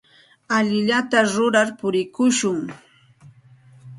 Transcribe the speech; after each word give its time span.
Allinllata 0.55 1.21
rurar 1.35 1.69
purikushun. 1.79 2.59